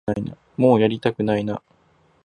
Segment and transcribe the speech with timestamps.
[0.57, 1.61] もうやりたくないな